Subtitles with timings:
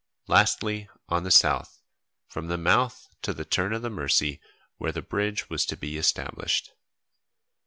[0.25, 1.79] Lastly on the south,
[2.27, 4.41] from the mouth to the turn of the Mercy
[4.77, 6.73] where the bridge was to be established.